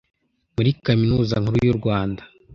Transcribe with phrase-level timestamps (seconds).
[0.55, 2.21] muri kaminuza nkuru y’u rwanda,